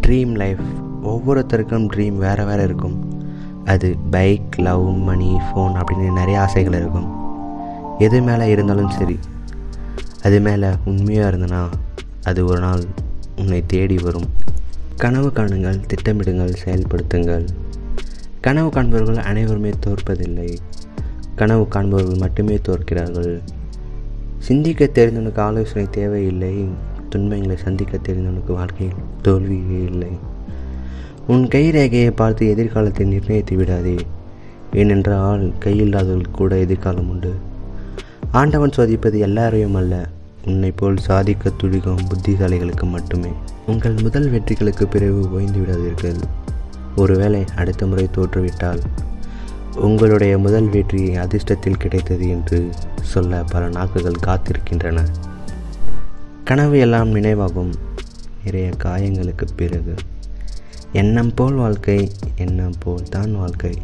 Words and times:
Dream 0.00 0.34
life 0.34 0.60
ஒவ்வொருத்தருக்கும் 1.02 1.88
dream 1.94 2.16
வேறு 2.16 2.46
வேறு 2.46 2.62
இருக்கும். 2.62 3.22
அது 3.64 3.96
பைக் 4.10 4.54
லவ் 4.56 4.96
மணி 4.96 5.34
ஃபோன் 5.34 5.82
அப்படின்னு 5.82 6.12
நிறைய 6.12 6.40
ஆசைகள் 6.40 6.72
இருக்கும். 6.72 7.20
எது 7.98 8.22
மேலே 8.22 8.50
இருந்தாலும் 8.50 8.90
சரி. 8.90 9.18
அது 10.22 10.40
மேலே 10.40 10.68
உண்மையாக 10.84 11.36
இருந்தனா 11.36 11.66
அது 12.24 12.44
ஒரு 12.44 12.60
நாள் 12.60 12.84
உன்னை 13.36 13.62
தேடி 13.66 13.98
வரும். 13.98 14.24
கனவு 14.96 15.30
காணுங்கள் 15.34 15.82
திட்டமிடுங்கள் 15.86 16.54
செயல்படுத்துங்கள். 16.64 17.48
கனவு 18.40 18.68
காண்பவர்கள் 18.68 19.16
அனைவருமே 19.16 19.70
தோற்பதில்லை. 19.86 20.56
கனவு 21.34 21.68
காண்பவர்கள் 21.70 22.18
மட்டுமே 22.18 22.60
தோற்கிறார்கள். 22.68 23.40
சிந்திக்க 24.38 24.88
தெரிந்தவனுக்கு 24.94 25.38
ஆலோசனை 25.38 25.86
தேவையில்லை. 25.90 26.68
துன்பங்களை 27.12 27.56
சந்திக்க 27.64 27.98
தெரிந்தவனுக்கு 28.06 28.52
வாழ்க்கையில் 28.58 29.02
தோல்வியே 29.22 29.80
இல்லை. 29.90 30.12
உன் 31.26 31.44
கை 31.48 31.64
ரேகையை 31.70 32.10
பார்த்து 32.20 32.48
எதிர்காலத்தை 32.48 33.04
நிர்ணயித்து 33.06 33.56
விடாதே. 33.56 33.96
ஏனென்றால் 34.72 35.44
கையில்லாதவர்கள் 35.64 36.38
கூட 36.40 36.52
எதிர்காலம் 36.58 37.10
உண்டு. 37.10 37.32
ஆண்டவன் 38.32 38.76
சோதிப்பது 38.76 39.18
எல்லாரையும் 39.18 39.74
அல்ல 39.74 39.94
உன்னை 40.46 40.70
போல் 40.72 41.04
சாதிக்க 41.08 41.50
துடிக்கும் 41.56 42.06
புத்திசாலிகளுக்கு 42.10 42.86
மட்டுமே. 42.94 43.32
உங்கள் 43.66 43.96
முதல் 44.02 44.28
வெற்றிகளுக்கு 44.30 44.86
பிறகு 44.86 45.20
ஓய்ந்து 45.32 45.58
விடாதீர்கள். 45.60 46.20
ஒருவேளை 46.96 47.42
அடுத்த 47.56 47.86
முறை 47.86 48.06
தோற்றுவிட்டால் 48.16 48.82
உங்களுடைய 49.76 50.32
முதல் 50.38 50.68
வெற்றி 50.68 51.02
அதிர்ஷ்டத்தில் 51.16 51.82
கிடைத்தது 51.82 52.26
என்று 52.28 52.58
சொல்ல 53.12 53.42
பல 53.52 53.62
நாக்குகள் 53.68 54.24
காத்திருக்கின்றன. 54.26 54.98
கனவு 56.44 56.78
எல்லாம் 56.78 57.08
நினைவாகும். 57.08 57.74
நிறைய 58.44 58.70
காயங்களுக்கு 58.84 59.46
பிறகு. 59.56 59.94
எண்ணம் 60.92 61.34
போல் 61.34 61.54
வாழ்க்கை 61.54 62.10
எண்ணம் 62.36 62.74
போல் 62.78 63.08
தான் 63.08 63.36
வாழ்க்கை. 63.36 63.78